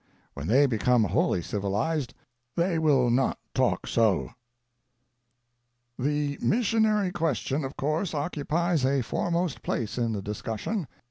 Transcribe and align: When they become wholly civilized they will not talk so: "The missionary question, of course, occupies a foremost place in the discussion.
When 0.33 0.47
they 0.47 0.65
become 0.65 1.03
wholly 1.03 1.43
civilized 1.43 2.15
they 2.55 2.79
will 2.79 3.11
not 3.11 3.37
talk 3.53 3.85
so: 3.85 4.31
"The 5.99 6.39
missionary 6.41 7.11
question, 7.11 7.63
of 7.63 7.77
course, 7.77 8.15
occupies 8.15 8.83
a 8.83 9.03
foremost 9.03 9.61
place 9.61 9.99
in 9.99 10.13
the 10.13 10.23
discussion. 10.23 10.87